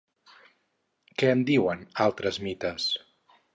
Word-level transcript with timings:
Què 1.19 1.29
en 1.35 1.45
diuen 1.51 1.85
altres 2.07 2.43
mites? 2.49 2.91